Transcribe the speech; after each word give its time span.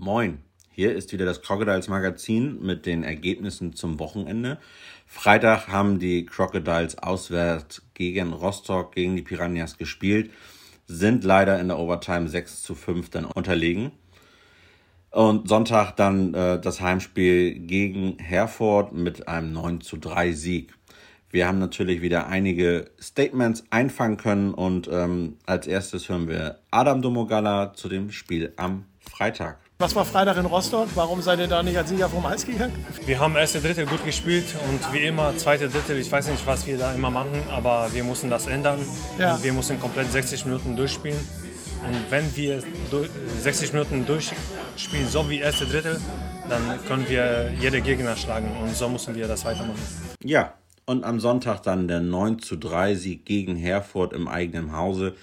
Moin, 0.00 0.38
hier 0.70 0.94
ist 0.94 1.12
wieder 1.12 1.24
das 1.24 1.42
Crocodiles 1.42 1.88
Magazin 1.88 2.62
mit 2.62 2.86
den 2.86 3.02
Ergebnissen 3.02 3.74
zum 3.74 3.98
Wochenende. 3.98 4.58
Freitag 5.06 5.66
haben 5.66 5.98
die 5.98 6.24
Crocodiles 6.24 6.98
auswärts 6.98 7.82
gegen 7.94 8.32
Rostock, 8.32 8.94
gegen 8.94 9.16
die 9.16 9.22
Piranhas 9.22 9.76
gespielt, 9.76 10.30
sind 10.86 11.24
leider 11.24 11.58
in 11.58 11.66
der 11.66 11.80
Overtime 11.80 12.28
6 12.28 12.62
zu 12.62 12.76
5 12.76 13.10
dann 13.10 13.24
unterlegen. 13.24 13.90
Und 15.10 15.48
Sonntag 15.48 15.96
dann 15.96 16.32
äh, 16.32 16.60
das 16.60 16.80
Heimspiel 16.80 17.58
gegen 17.58 18.18
Herford 18.20 18.92
mit 18.92 19.26
einem 19.26 19.52
9 19.52 19.80
zu 19.80 19.96
3 19.96 20.30
Sieg. 20.30 20.74
Wir 21.30 21.48
haben 21.48 21.58
natürlich 21.58 22.02
wieder 22.02 22.28
einige 22.28 22.92
Statements 23.00 23.64
einfangen 23.70 24.16
können 24.16 24.54
und 24.54 24.88
ähm, 24.90 25.38
als 25.44 25.66
erstes 25.66 26.08
hören 26.08 26.28
wir 26.28 26.60
Adam 26.70 27.02
Domogala 27.02 27.74
zu 27.74 27.88
dem 27.88 28.12
Spiel 28.12 28.52
am 28.56 28.84
Freitag. 29.08 29.58
Was 29.78 29.94
war 29.94 30.04
Freitag 30.04 30.36
in 30.36 30.46
Rostock? 30.46 30.88
Warum 30.94 31.22
seid 31.22 31.38
ihr 31.38 31.46
da 31.46 31.62
nicht 31.62 31.76
als 31.76 31.88
Sieger 31.88 32.08
vom 32.08 32.26
Eis 32.26 32.44
gegangen? 32.44 32.72
Wir 33.06 33.18
haben 33.20 33.36
erste 33.36 33.60
Drittel 33.60 33.86
gut 33.86 34.04
gespielt 34.04 34.46
und 34.68 34.92
wie 34.92 35.06
immer 35.06 35.36
zweite 35.36 35.68
Drittel, 35.68 35.98
ich 35.98 36.10
weiß 36.10 36.28
nicht, 36.28 36.46
was 36.46 36.66
wir 36.66 36.78
da 36.78 36.92
immer 36.92 37.10
machen, 37.10 37.42
aber 37.50 37.88
wir 37.92 38.04
mussten 38.04 38.28
das 38.28 38.46
ändern. 38.46 38.80
Ja. 39.18 39.34
Und 39.34 39.44
wir 39.44 39.52
mussten 39.52 39.80
komplett 39.80 40.10
60 40.10 40.46
Minuten 40.46 40.76
durchspielen. 40.76 41.18
Und 41.86 42.10
wenn 42.10 42.36
wir 42.36 42.62
durch, 42.90 43.08
60 43.40 43.72
Minuten 43.72 44.04
durchspielen, 44.04 45.08
so 45.08 45.30
wie 45.30 45.38
erste 45.38 45.64
Drittel, 45.66 46.00
dann 46.48 46.62
können 46.86 47.08
wir 47.08 47.52
jede 47.60 47.80
Gegner 47.80 48.16
schlagen 48.16 48.50
und 48.62 48.74
so 48.74 48.88
müssen 48.88 49.14
wir 49.14 49.28
das 49.28 49.44
weitermachen. 49.44 49.78
Ja, 50.24 50.54
und 50.86 51.04
am 51.04 51.20
Sonntag 51.20 51.62
dann 51.62 51.86
der 51.86 52.00
9 52.00 52.40
zu 52.40 52.56
3 52.56 52.94
Sieg 52.94 53.26
gegen 53.26 53.56
Herford 53.56 54.12
im 54.12 54.26
eigenen 54.26 54.72
Hause. 54.72 55.14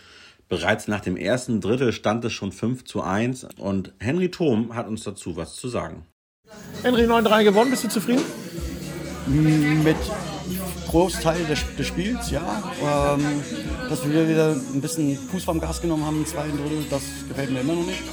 Bereits 0.47 0.87
nach 0.87 1.01
dem 1.01 1.17
ersten 1.17 1.59
Drittel 1.59 1.91
stand 1.91 2.23
es 2.23 2.33
schon 2.33 2.51
5 2.51 2.85
zu 2.85 3.01
1 3.01 3.47
und 3.57 3.93
Henry 3.99 4.29
Thom 4.29 4.75
hat 4.75 4.87
uns 4.87 5.03
dazu 5.03 5.35
was 5.35 5.55
zu 5.55 5.69
sagen. 5.69 6.05
Henry 6.83 7.03
9-3 7.03 7.43
gewonnen, 7.43 7.71
bist 7.71 7.83
du 7.83 7.89
zufrieden? 7.89 8.23
Mit 9.83 9.97
Großteil 10.87 11.45
des, 11.45 11.63
des 11.75 11.87
Spiels, 11.87 12.29
ja. 12.29 12.63
Ähm, 12.79 13.41
dass 13.89 14.07
wir 14.07 14.29
wieder 14.29 14.51
ein 14.51 14.81
bisschen 14.81 15.17
Fuß 15.17 15.43
vom 15.43 15.59
Gas 15.59 15.81
genommen 15.81 16.05
haben 16.05 16.17
im 16.17 16.25
zweiten 16.27 16.57
Drittel, 16.57 16.85
das 16.91 17.01
gefällt 17.27 17.49
mir 17.49 17.61
immer 17.61 17.73
noch 17.73 17.87
nicht. 17.87 18.03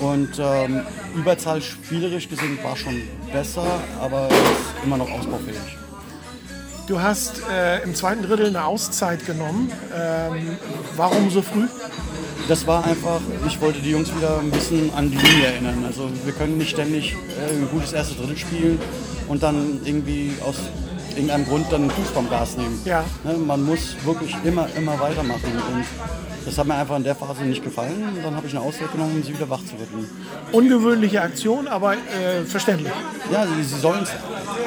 Und 0.00 0.30
ähm, 0.40 0.82
Überzahl 1.14 1.62
spielerisch 1.62 2.28
gesehen 2.28 2.58
war 2.64 2.76
schon 2.76 3.00
besser, 3.32 3.64
aber 4.00 4.28
ist 4.28 4.84
immer 4.84 4.96
noch 4.96 5.10
ausbaufähig. 5.10 5.76
Du 6.86 7.00
hast 7.00 7.42
äh, 7.48 7.82
im 7.82 7.94
zweiten 7.94 8.22
Drittel 8.22 8.46
eine 8.46 8.64
Auszeit 8.64 9.24
genommen. 9.24 9.70
Ähm, 9.94 10.56
warum 10.96 11.30
so 11.30 11.42
früh? 11.42 11.66
Das 12.48 12.66
war 12.66 12.84
einfach, 12.84 13.20
ich 13.46 13.60
wollte 13.60 13.80
die 13.80 13.90
Jungs 13.90 14.14
wieder 14.14 14.40
ein 14.40 14.50
bisschen 14.50 14.92
an 14.94 15.10
die 15.10 15.16
Linie 15.16 15.46
erinnern. 15.46 15.84
Also 15.86 16.10
wir 16.24 16.32
können 16.32 16.58
nicht 16.58 16.70
ständig 16.70 17.14
äh, 17.14 17.52
ein 17.54 17.68
gutes 17.70 17.92
erstes 17.92 18.16
Drittel 18.16 18.36
spielen 18.36 18.78
und 19.28 19.42
dann 19.42 19.80
irgendwie 19.84 20.32
aus 20.44 20.56
irgendeinem 21.10 21.46
Grund 21.46 21.66
dann 21.70 21.82
den 21.82 21.90
Fuß 21.90 22.10
vom 22.10 22.28
Gas 22.28 22.56
nehmen. 22.56 22.80
Ja. 22.84 23.04
Ne, 23.24 23.34
man 23.34 23.62
muss 23.62 23.94
wirklich 24.04 24.34
immer, 24.44 24.68
immer 24.76 24.98
weitermachen. 24.98 25.52
Und 25.72 25.84
das 26.44 26.58
hat 26.58 26.66
mir 26.66 26.74
einfach 26.74 26.96
in 26.96 27.04
der 27.04 27.14
Phase 27.14 27.42
nicht 27.44 27.62
gefallen. 27.62 28.02
Und 28.02 28.24
dann 28.24 28.34
habe 28.34 28.46
ich 28.46 28.54
eine 28.54 28.62
Auszeit 28.62 28.90
genommen, 28.92 29.16
um 29.16 29.22
sie 29.22 29.34
wieder 29.34 29.48
wach 29.48 29.60
zu 29.64 29.74
rütteln. 29.74 30.08
Ungewöhnliche 30.52 31.20
Aktion, 31.20 31.68
aber 31.68 31.94
äh, 31.94 32.44
verständlich. 32.46 32.92
Ja, 33.30 33.46
sie, 33.46 33.62
sie 33.62 33.78
sollen 33.78 34.02
es 34.02 34.10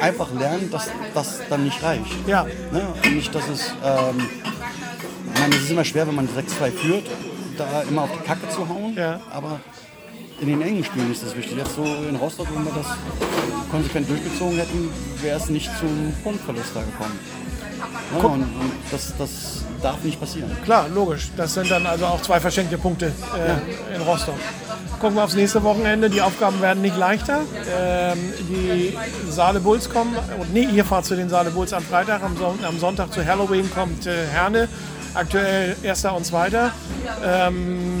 einfach 0.00 0.32
lernen, 0.34 0.70
dass 0.70 0.90
das 1.14 1.40
dann 1.48 1.64
nicht 1.64 1.82
reicht. 1.82 2.26
Ja. 2.26 2.44
Ne? 2.72 2.86
Und 3.04 3.14
nicht, 3.14 3.34
dass 3.34 3.48
es. 3.48 3.74
Ähm, 3.84 4.28
ich 5.34 5.40
meine, 5.40 5.54
es 5.56 5.62
ist 5.62 5.70
immer 5.70 5.84
schwer, 5.84 6.06
wenn 6.06 6.14
man 6.14 6.28
6-2 6.28 6.70
führt, 6.70 7.04
da 7.58 7.82
immer 7.82 8.02
auf 8.02 8.10
die 8.12 8.26
Kacke 8.26 8.48
zu 8.48 8.68
hauen. 8.68 8.94
Ja. 8.96 9.20
Aber 9.32 9.60
in 10.40 10.48
den 10.48 10.62
engen 10.62 10.84
Spielen 10.84 11.10
ist 11.12 11.22
das 11.22 11.36
wichtig. 11.36 11.56
Jetzt 11.56 11.74
so 11.74 11.84
in 11.84 12.16
Rostock, 12.16 12.46
wenn 12.54 12.64
wir 12.64 12.72
das 12.72 12.86
konsequent 13.70 14.08
durchgezogen 14.08 14.56
hätten, 14.56 14.90
wäre 15.22 15.38
es 15.38 15.48
nicht 15.48 15.70
zum 15.78 16.14
Punktverlust 16.22 16.70
da 16.74 16.80
gekommen. 16.80 17.18
Ja, 18.18 18.24
und, 18.24 18.42
und 18.42 18.72
das, 18.90 19.12
das 19.18 19.30
darf 19.82 20.02
nicht 20.02 20.18
passieren. 20.18 20.50
Klar, 20.64 20.88
logisch. 20.88 21.30
Das 21.36 21.54
sind 21.54 21.70
dann 21.70 21.86
also 21.86 22.06
auch 22.06 22.22
zwei 22.22 22.40
verschenkte 22.40 22.78
Punkte 22.78 23.06
äh, 23.06 23.94
in 23.94 24.02
Rostock. 24.02 24.36
Gucken 25.00 25.16
wir 25.16 25.24
aufs 25.24 25.34
nächste 25.34 25.62
Wochenende. 25.62 26.08
Die 26.08 26.22
Aufgaben 26.22 26.60
werden 26.62 26.80
nicht 26.80 26.96
leichter. 26.96 27.40
Ähm, 27.78 28.18
die 28.48 28.96
Saale 29.28 29.60
Bulls 29.60 29.90
kommen. 29.90 30.16
Und 30.38 30.54
nee, 30.54 30.64
ihr 30.72 30.84
fahrt 30.84 31.04
zu 31.04 31.14
den 31.14 31.28
Saale 31.28 31.50
Bulls 31.50 31.72
am 31.72 31.82
Freitag. 31.82 32.22
Am, 32.22 32.36
Son 32.36 32.58
am 32.64 32.78
Sonntag 32.78 33.12
zu 33.12 33.24
Halloween 33.24 33.70
kommt 33.70 34.06
äh, 34.06 34.26
Herne. 34.26 34.68
Aktuell 35.12 35.76
Erster 35.82 36.16
und 36.16 36.24
Zweiter. 36.24 36.72
Ähm, 37.22 37.93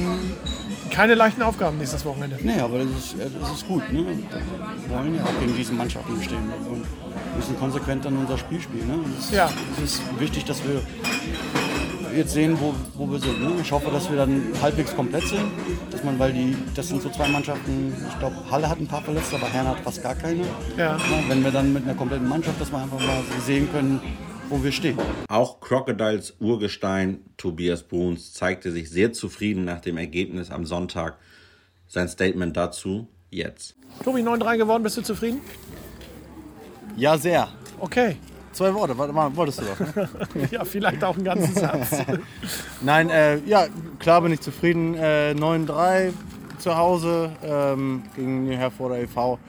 keine 0.94 1.14
leichten 1.14 1.42
Aufgaben 1.42 1.78
nächstes 1.78 2.04
Wochenende. 2.04 2.38
Nee, 2.42 2.60
aber 2.60 2.78
das 2.78 2.86
ist, 2.86 3.14
äh, 3.14 3.26
das 3.40 3.50
ist 3.52 3.66
gut. 3.66 3.82
Ne? 3.92 4.04
Wir 4.06 4.96
wollen 4.96 5.14
ja 5.16 5.24
auch 5.24 5.40
gegen 5.40 5.56
diese 5.56 5.72
Mannschaften 5.72 6.16
bestehen 6.16 6.52
und 6.70 6.84
müssen 7.36 7.58
konsequent 7.58 8.04
dann 8.04 8.16
unser 8.16 8.38
Spiel 8.38 8.60
spielen. 8.60 8.86
Ne? 8.86 8.94
Es, 9.18 9.32
Ja. 9.32 9.50
es 9.76 9.94
ist 9.94 10.02
wichtig, 10.20 10.44
dass 10.44 10.62
wir 10.64 10.80
jetzt 12.16 12.32
sehen, 12.32 12.56
wo, 12.60 12.72
wo 12.94 13.10
wir 13.10 13.18
sind. 13.18 13.42
Ne? 13.42 13.50
Ich 13.60 13.72
hoffe, 13.72 13.90
dass 13.90 14.08
wir 14.08 14.16
dann 14.16 14.40
halbwegs 14.62 14.94
komplett 14.94 15.26
sind. 15.26 15.42
Dass 15.90 16.04
man, 16.04 16.16
weil 16.20 16.32
die, 16.32 16.56
das 16.76 16.86
sind 16.88 17.02
so 17.02 17.08
zwei 17.10 17.26
Mannschaften, 17.26 17.92
ich 18.08 18.18
glaube, 18.20 18.36
Halle 18.50 18.68
hat 18.68 18.78
ein 18.78 18.86
paar 18.86 19.02
Verletzte, 19.02 19.34
aber 19.34 19.48
Herne 19.48 19.70
hat 19.70 19.80
fast 19.80 20.00
gar 20.00 20.14
keine. 20.14 20.42
Ja. 20.76 20.96
Wenn 21.28 21.42
wir 21.42 21.50
dann 21.50 21.72
mit 21.72 21.82
einer 21.82 21.94
kompletten 21.94 22.28
Mannschaft, 22.28 22.60
dass 22.60 22.70
wir 22.70 22.78
einfach 22.78 23.00
mal 23.00 23.18
sehen 23.44 23.68
können, 23.72 24.00
wo 24.48 24.62
wir 24.62 24.72
stehen. 24.72 24.98
Auch 25.28 25.60
Crocodiles 25.60 26.34
Urgestein 26.40 27.20
Tobias 27.36 27.82
Bruns 27.82 28.32
zeigte 28.32 28.70
sich 28.72 28.90
sehr 28.90 29.12
zufrieden 29.12 29.64
nach 29.64 29.80
dem 29.80 29.96
Ergebnis 29.96 30.50
am 30.50 30.64
Sonntag. 30.64 31.16
Sein 31.86 32.08
Statement 32.08 32.56
dazu 32.56 33.08
jetzt. 33.30 33.76
Tobi, 34.02 34.20
9-3 34.20 34.58
geworden. 34.58 34.82
Bist 34.82 34.96
du 34.96 35.02
zufrieden? 35.02 35.40
Ja, 36.96 37.18
sehr. 37.18 37.48
Okay. 37.80 38.16
Zwei 38.52 38.72
Worte, 38.72 38.96
warte 38.96 39.12
mal, 39.12 39.34
wolltest 39.34 39.60
du 39.60 39.64
doch. 39.64 39.96
Ne? 39.96 40.08
Ja, 40.52 40.64
vielleicht 40.64 41.02
auch 41.02 41.16
einen 41.16 41.24
ganzen 41.24 41.54
Satz. 41.54 41.96
Nein, 42.80 43.10
äh, 43.10 43.38
ja, 43.46 43.66
klar 43.98 44.22
bin 44.22 44.32
ich 44.32 44.40
zufrieden. 44.40 44.94
Äh, 44.94 45.34
9-3 45.36 46.12
zu 46.58 46.76
Hause 46.76 47.32
ähm, 47.42 48.04
gegen 48.14 48.46
den 48.46 48.56
Herforder 48.56 49.00
e.V. 49.00 49.40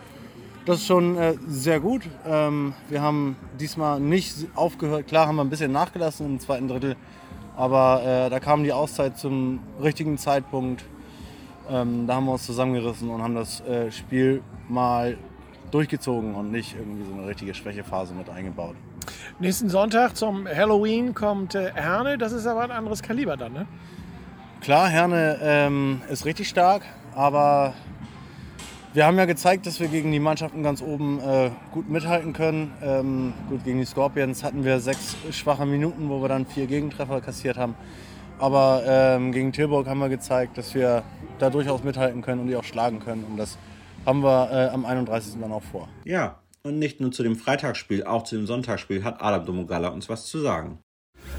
Das 0.66 0.78
ist 0.78 0.88
schon 0.88 1.16
äh, 1.16 1.36
sehr 1.48 1.80
gut. 1.80 2.02
Ähm, 2.26 2.74
wir 2.90 3.00
haben 3.00 3.36
diesmal 3.60 4.00
nicht 4.00 4.48
aufgehört. 4.56 5.08
Klar 5.08 5.28
haben 5.28 5.36
wir 5.36 5.44
ein 5.44 5.50
bisschen 5.52 5.72
nachgelassen 5.72 6.26
im 6.26 6.40
zweiten 6.40 6.68
Drittel. 6.68 6.96
Aber 7.56 8.02
äh, 8.04 8.30
da 8.32 8.40
kam 8.40 8.64
die 8.64 8.74
Auszeit 8.74 9.16
zum 9.18 9.60
richtigen 9.82 10.18
Zeitpunkt. 10.18 10.84
Ähm, 11.70 12.08
da 12.08 12.16
haben 12.16 12.26
wir 12.26 12.34
uns 12.34 12.48
zusammengerissen 12.48 13.12
und 13.12 13.22
haben 13.22 13.36
das 13.36 13.62
äh, 13.62 13.92
Spiel 13.92 14.42
mal 14.68 15.18
durchgezogen 15.70 16.34
und 16.34 16.52
nicht 16.52 16.76
irgendwie 16.76 17.06
so 17.06 17.14
eine 17.14 17.28
richtige 17.28 17.54
Schwächephase 17.54 18.16
mit 18.16 18.30
eingebaut. 18.30 18.76
Nächsten 19.40 19.70
Sonntag 19.70 20.16
zum 20.16 20.48
Halloween 20.48 21.14
kommt 21.14 21.54
äh, 21.54 21.74
Herne. 21.74 22.18
Das 22.18 22.32
ist 22.32 22.48
aber 22.48 22.62
ein 22.62 22.72
anderes 22.72 23.04
Kaliber 23.04 23.38
dann, 23.38 23.54
ne? 23.54 23.68
Klar, 24.62 24.90
Herne 24.90 25.38
ähm, 25.44 26.02
ist 26.10 26.26
richtig 26.26 26.50
stark, 26.50 26.82
aber 27.14 27.76
wir 28.96 29.06
haben 29.06 29.18
ja 29.18 29.26
gezeigt, 29.26 29.66
dass 29.66 29.82
wir 29.82 29.90
gegen 29.90 30.12
die 30.14 30.22
Mannschaften 30.22 30.64
ganz 30.64 30.82
oben 30.82 31.20
äh, 31.20 31.52
gut 31.72 31.90
mithalten 31.90 32.32
können. 32.32 32.72
Ähm, 32.82 33.34
gut, 33.50 33.66
gegen 33.66 33.80
die 33.80 33.86
Scorpions 33.86 34.42
hatten 34.42 34.64
wir 34.64 34.80
sechs 34.80 35.18
schwache 35.32 35.66
Minuten, 35.66 36.10
wo 36.10 36.22
wir 36.22 36.30
dann 36.30 36.46
vier 36.46 36.66
Gegentreffer 36.66 37.20
kassiert 37.20 37.58
haben. 37.58 37.76
Aber 38.40 38.84
ähm, 38.88 39.34
gegen 39.34 39.52
Tilburg 39.52 39.88
haben 39.88 40.00
wir 40.00 40.08
gezeigt, 40.08 40.58
dass 40.58 40.74
wir 40.74 41.04
da 41.40 41.50
durchaus 41.50 41.84
mithalten 41.84 42.22
können 42.22 42.42
und 42.42 42.48
die 42.48 42.56
auch 42.56 42.64
schlagen 42.64 43.02
können. 43.02 43.26
Und 43.26 43.36
das 43.36 43.58
haben 44.06 44.24
wir 44.24 44.50
äh, 44.52 44.74
am 44.74 44.86
31. 44.86 45.42
dann 45.42 45.52
auch 45.52 45.64
vor. 45.64 45.90
Ja, 46.06 46.40
und 46.64 46.80
nicht 46.80 47.02
nur 47.02 47.12
zu 47.12 47.22
dem 47.24 47.36
Freitagsspiel, 47.36 48.06
auch 48.06 48.24
zu 48.24 48.38
dem 48.38 48.48
Sonntagsspiel 48.48 49.04
hat 49.04 49.22
Adam 49.22 49.46
Domogala 49.46 49.90
uns 49.90 50.08
was 50.08 50.26
zu 50.26 50.40
sagen. 50.40 50.80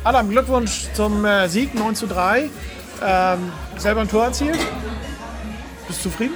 Adam, 0.04 0.28
Glückwunsch 0.28 0.88
zum 0.92 1.24
äh, 1.24 1.48
Sieg 1.48 1.74
9 1.74 1.94
zu 1.94 2.06
3. 2.06 2.50
Ähm, 3.02 3.52
selber 3.78 4.02
ein 4.02 4.08
Tor 4.08 4.24
erzielt. 4.24 4.58
Bist 5.86 6.04
du 6.04 6.10
zufrieden? 6.10 6.34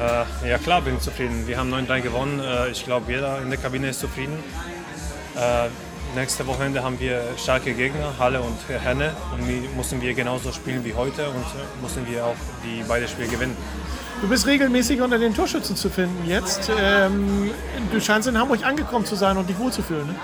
Äh, 0.00 0.50
ja 0.50 0.58
klar 0.58 0.82
bin 0.82 0.96
ich 0.96 1.00
zufrieden. 1.00 1.46
Wir 1.46 1.58
haben 1.58 1.72
9-3 1.72 2.00
gewonnen. 2.00 2.40
Äh, 2.40 2.70
ich 2.70 2.84
glaube, 2.84 3.12
jeder 3.12 3.40
in 3.40 3.50
der 3.50 3.58
Kabine 3.58 3.88
ist 3.88 4.00
zufrieden. 4.00 4.38
Äh, 5.36 5.68
nächste 6.16 6.46
Wochenende 6.46 6.82
haben 6.82 6.98
wir 7.00 7.22
starke 7.36 7.74
Gegner, 7.74 8.12
Halle 8.18 8.40
und 8.40 8.56
Henne. 8.68 9.12
Und 9.32 9.46
die 9.46 9.68
müssen 9.76 10.00
wir 10.00 10.14
genauso 10.14 10.52
spielen 10.52 10.84
wie 10.84 10.94
heute 10.94 11.28
und 11.28 11.44
müssen 11.82 12.06
wir 12.08 12.24
auch 12.26 12.36
die 12.64 12.82
beiden 12.82 13.08
Spiele 13.08 13.28
gewinnen. 13.28 13.56
Du 14.20 14.28
bist 14.28 14.46
regelmäßig 14.46 15.00
unter 15.00 15.18
den 15.18 15.34
Torschützen 15.34 15.76
zu 15.76 15.90
finden 15.90 16.28
jetzt. 16.28 16.70
Ähm, 16.80 17.50
du 17.92 18.00
scheinst 18.00 18.28
in 18.28 18.38
Hamburg 18.38 18.64
angekommen 18.64 19.04
zu 19.04 19.16
sein 19.16 19.36
und 19.36 19.48
dich 19.48 19.58
wohlzufühlen. 19.58 20.06
Ne? 20.06 20.14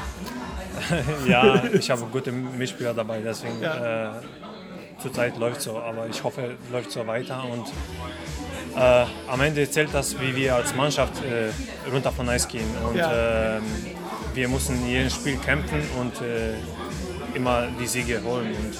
ja, 1.28 1.64
ich 1.72 1.90
habe 1.90 2.02
gute 2.06 2.32
Mitspieler 2.32 2.94
dabei, 2.94 3.20
deswegen 3.20 3.60
ja. 3.60 4.08
äh, 4.08 4.20
zurzeit 5.00 5.36
läuft 5.38 5.62
so, 5.62 5.78
aber 5.78 6.06
ich 6.08 6.22
hoffe, 6.22 6.56
läuft 6.72 6.90
so 6.90 7.06
weiter 7.06 7.44
und 7.44 7.66
äh, 8.76 9.04
am 9.28 9.40
Ende 9.40 9.68
zählt 9.70 9.92
das, 9.92 10.20
wie 10.20 10.34
wir 10.36 10.54
als 10.54 10.74
Mannschaft 10.74 11.22
äh, 11.24 11.50
runter 11.90 12.12
von 12.12 12.28
Eis 12.28 12.46
gehen 12.46 12.68
und 12.88 12.96
ja. 12.96 13.56
Ähm, 13.56 13.62
wir 14.34 14.48
müssen 14.48 14.86
jedes 14.86 15.14
Spiel 15.14 15.36
kämpfen 15.38 15.82
und 15.98 16.14
äh, 16.22 16.54
immer 17.34 17.66
die 17.80 17.86
Siege 17.86 18.22
holen 18.22 18.54
und 18.54 18.76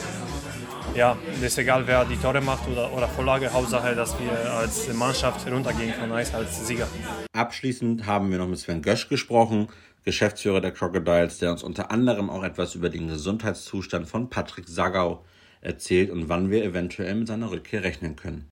ja, 0.94 1.16
es 1.36 1.42
ist 1.42 1.58
egal, 1.58 1.86
wer 1.86 2.04
die 2.04 2.16
Tore 2.16 2.40
macht 2.40 2.68
oder, 2.68 2.92
oder 2.92 3.06
Vorlage. 3.06 3.52
Hauptsache, 3.52 3.94
dass 3.94 4.18
wir 4.18 4.32
als 4.52 4.92
Mannschaft 4.92 5.48
runtergehen 5.50 5.94
von 5.94 6.10
Eis 6.12 6.34
als 6.34 6.66
Sieger. 6.66 6.88
Abschließend 7.32 8.06
haben 8.06 8.30
wir 8.30 8.38
noch 8.38 8.48
mit 8.48 8.58
Sven 8.58 8.82
Gösch 8.82 9.08
gesprochen, 9.08 9.68
Geschäftsführer 10.04 10.60
der 10.60 10.72
Crocodiles, 10.72 11.38
der 11.38 11.52
uns 11.52 11.62
unter 11.62 11.90
anderem 11.90 12.28
auch 12.28 12.42
etwas 12.42 12.74
über 12.74 12.88
den 12.88 13.06
Gesundheitszustand 13.08 14.08
von 14.08 14.30
Patrick 14.30 14.68
Sagau 14.68 15.24
erzählt 15.60 16.10
und 16.10 16.28
wann 16.28 16.50
wir 16.50 16.64
eventuell 16.64 17.14
mit 17.14 17.28
seiner 17.28 17.50
Rückkehr 17.50 17.82
rechnen 17.82 18.16
können. 18.16 18.48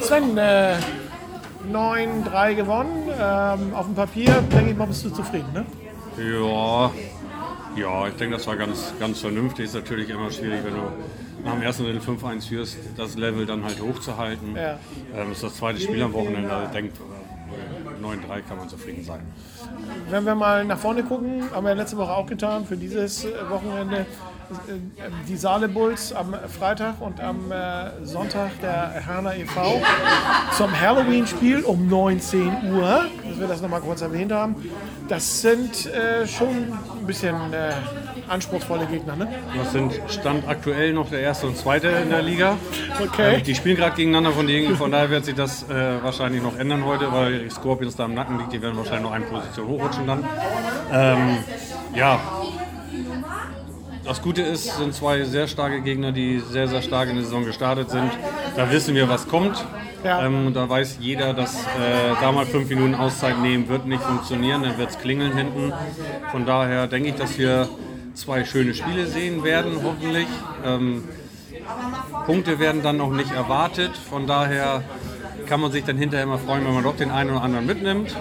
Sven, 0.00 0.36
äh, 0.36 0.76
9-3 1.70 2.54
gewonnen. 2.54 3.08
Ähm, 3.18 3.74
auf 3.74 3.86
dem 3.86 3.94
Papier, 3.94 4.42
denke 4.52 4.70
ich 4.70 4.76
mal, 4.76 4.86
bist 4.86 5.04
du 5.04 5.10
zufrieden, 5.10 5.52
ne? 5.52 5.66
Ja, 6.18 6.90
ja, 7.76 8.08
ich 8.08 8.14
denke, 8.14 8.36
das 8.36 8.46
war 8.46 8.56
ganz, 8.56 8.94
ganz 8.98 9.20
vernünftig. 9.20 9.66
Ist 9.66 9.74
natürlich 9.74 10.08
immer 10.08 10.30
schwierig, 10.30 10.64
wenn 10.64 10.74
du 10.74 10.82
nach 11.44 11.54
dem 11.54 11.62
ersten 11.62 11.84
Drittel 11.84 12.00
5-1 12.00 12.48
führst, 12.48 12.78
das 12.96 13.16
Level 13.16 13.44
dann 13.46 13.64
halt 13.64 13.80
hochzuhalten. 13.80 14.56
Ja. 14.56 14.78
Ähm, 15.14 15.28
das 15.28 15.38
ist 15.38 15.42
das 15.42 15.56
zweite 15.56 15.80
Spiel 15.80 16.02
am 16.02 16.12
Wochenende. 16.12 16.50
Also 16.50 16.66
ich 16.66 16.72
denke, 16.72 16.92
9-3 18.02 18.42
kann 18.48 18.58
man 18.58 18.68
zufrieden 18.68 19.04
sein. 19.04 19.20
Wenn 20.10 20.24
wir 20.24 20.34
mal 20.34 20.64
nach 20.64 20.78
vorne 20.78 21.02
gucken, 21.02 21.44
haben 21.52 21.66
wir 21.66 21.74
letzte 21.74 21.96
Woche 21.96 22.12
auch 22.12 22.26
getan, 22.26 22.64
für 22.64 22.76
dieses 22.76 23.26
Wochenende 23.48 24.06
die 25.28 25.36
Saale 25.36 25.68
Bulls 25.68 26.12
am 26.12 26.34
Freitag 26.58 27.00
und 27.00 27.20
am 27.20 27.50
äh, 27.50 28.04
Sonntag 28.04 28.60
der 28.60 28.90
Herner 28.90 29.34
e.V. 29.36 29.80
zum 30.56 30.80
Halloween-Spiel 30.80 31.62
um 31.64 31.88
19 31.88 32.72
Uhr, 32.72 33.06
dass 33.28 33.40
wir 33.40 33.46
das 33.46 33.60
nochmal 33.60 33.80
kurz 33.80 34.02
erwähnt 34.02 34.32
haben. 34.32 34.56
Das 35.08 35.40
sind 35.40 35.86
äh, 35.86 36.26
schon 36.26 36.48
ein 36.48 37.06
bisschen 37.06 37.52
äh, 37.52 37.72
anspruchsvolle 38.28 38.86
Gegner, 38.86 39.16
ne? 39.16 39.28
Das 39.56 39.72
sind 39.72 40.00
Stand 40.08 40.48
aktuell 40.48 40.92
noch 40.92 41.10
der 41.10 41.20
erste 41.20 41.46
und 41.46 41.56
zweite 41.56 41.88
in 41.88 42.10
der 42.10 42.22
Liga. 42.22 42.56
Okay. 43.00 43.36
Äh, 43.36 43.42
die 43.42 43.54
spielen 43.54 43.76
gerade 43.76 43.94
gegeneinander, 43.94 44.32
von, 44.32 44.46
denen, 44.46 44.76
von 44.76 44.90
daher 44.90 45.10
wird 45.10 45.24
sich 45.24 45.34
das 45.34 45.62
äh, 45.64 46.02
wahrscheinlich 46.02 46.42
noch 46.42 46.58
ändern 46.58 46.84
heute, 46.84 47.12
weil 47.12 47.44
die 47.44 47.50
Scorpions 47.50 47.96
da 47.96 48.06
im 48.06 48.14
Nacken 48.14 48.38
liegt. 48.38 48.52
Die 48.52 48.62
werden 48.62 48.76
wahrscheinlich 48.76 49.04
noch 49.04 49.12
eine 49.12 49.26
Position 49.26 49.68
hochrutschen 49.68 50.06
dann. 50.06 50.24
Ähm, 50.92 51.38
ja, 51.94 52.18
das 54.06 54.22
Gute 54.22 54.42
ist, 54.42 54.76
sind 54.76 54.94
zwei 54.94 55.24
sehr 55.24 55.48
starke 55.48 55.80
Gegner, 55.80 56.12
die 56.12 56.38
sehr, 56.38 56.68
sehr 56.68 56.82
stark 56.82 57.08
in 57.08 57.16
der 57.16 57.24
Saison 57.24 57.44
gestartet 57.44 57.90
sind. 57.90 58.10
Da 58.54 58.70
wissen 58.70 58.94
wir, 58.94 59.08
was 59.08 59.28
kommt. 59.28 59.64
Ja. 60.04 60.24
Ähm, 60.24 60.52
da 60.54 60.68
weiß 60.68 60.98
jeder, 61.00 61.34
dass 61.34 61.54
äh, 61.56 62.14
da 62.20 62.30
mal 62.30 62.46
fünf 62.46 62.68
Minuten 62.68 62.94
Auszeit 62.94 63.40
nehmen 63.40 63.68
wird 63.68 63.86
nicht 63.86 64.02
funktionieren, 64.02 64.62
dann 64.62 64.78
wird 64.78 64.90
es 64.90 64.98
klingeln 64.98 65.36
hinten. 65.36 65.72
Von 66.30 66.46
daher 66.46 66.86
denke 66.86 67.08
ich, 67.08 67.14
dass 67.16 67.38
wir 67.38 67.68
zwei 68.14 68.44
schöne 68.44 68.74
Spiele 68.74 69.06
sehen 69.06 69.42
werden, 69.42 69.80
hoffentlich. 69.82 70.28
Ähm, 70.64 71.04
Punkte 72.24 72.58
werden 72.58 72.82
dann 72.82 72.96
noch 72.96 73.10
nicht 73.10 73.32
erwartet. 73.32 73.96
Von 73.96 74.26
daher 74.26 74.82
kann 75.46 75.60
man 75.60 75.72
sich 75.72 75.84
dann 75.84 75.96
hinterher 75.96 76.26
mal 76.26 76.38
freuen, 76.38 76.64
wenn 76.64 76.74
man 76.74 76.84
doch 76.84 76.96
den 76.96 77.10
einen 77.10 77.30
oder 77.30 77.42
anderen 77.42 77.66
mitnimmt. 77.66 78.16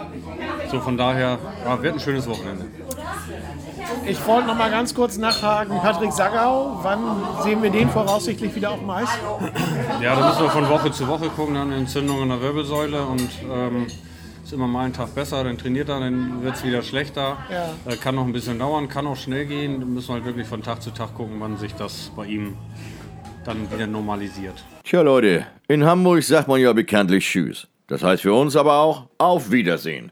So 0.71 0.79
von 0.79 0.97
daher 0.97 1.37
ja, 1.63 1.81
wird 1.83 1.93
ein 1.93 1.99
schönes 1.99 2.27
Wochenende. 2.27 2.65
Ich 4.05 4.25
wollte 4.25 4.47
noch 4.47 4.55
mal 4.55 4.69
ganz 4.69 4.93
kurz 4.93 5.17
nachhaken. 5.17 5.79
Patrick 5.79 6.11
Sagau, 6.11 6.79
wann 6.81 6.99
sehen 7.43 7.61
wir 7.63 7.69
den 7.69 7.89
voraussichtlich 7.89 8.53
wieder 8.55 8.71
auf 8.71 8.79
dem 8.79 8.89
Eis? 8.89 9.09
Ja, 10.01 10.15
da 10.15 10.27
müssen 10.27 10.43
wir 10.43 10.49
von 10.49 10.69
Woche 10.69 10.91
zu 10.91 11.07
Woche 11.07 11.29
gucken. 11.29 11.55
Dann 11.55 11.71
Entzündung 11.71 12.21
in 12.23 12.29
der 12.29 12.41
Wirbelsäule 12.41 13.03
und 13.03 13.29
ähm, 13.51 13.87
ist 14.43 14.53
immer 14.53 14.67
mal 14.67 14.85
ein 14.85 14.93
Tag 14.93 15.15
besser. 15.15 15.43
Dann 15.43 15.57
trainiert 15.57 15.89
er, 15.89 15.99
dann 15.99 16.43
wird 16.43 16.55
es 16.55 16.63
wieder 16.63 16.81
schlechter. 16.81 17.37
Ja. 17.49 17.91
Äh, 17.91 17.95
kann 17.97 18.15
noch 18.15 18.25
ein 18.25 18.33
bisschen 18.33 18.59
dauern, 18.59 18.87
kann 18.87 19.07
auch 19.07 19.17
schnell 19.17 19.45
gehen. 19.45 19.79
Da 19.79 19.85
müssen 19.85 20.09
wir 20.09 20.13
halt 20.15 20.25
wirklich 20.25 20.47
von 20.47 20.61
Tag 20.61 20.81
zu 20.81 20.91
Tag 20.91 21.15
gucken, 21.15 21.37
wann 21.39 21.57
sich 21.57 21.73
das 21.73 22.11
bei 22.15 22.25
ihm 22.25 22.55
dann 23.43 23.71
wieder 23.71 23.87
normalisiert. 23.87 24.63
Tja, 24.83 25.01
Leute, 25.01 25.45
in 25.67 25.85
Hamburg 25.85 26.23
sagt 26.23 26.47
man 26.47 26.59
ja 26.59 26.73
bekanntlich 26.73 27.25
Tschüss. 27.25 27.67
Das 27.87 28.03
heißt 28.03 28.23
für 28.23 28.33
uns 28.33 28.55
aber 28.55 28.79
auch 28.79 29.07
Auf 29.19 29.51
Wiedersehen. 29.51 30.11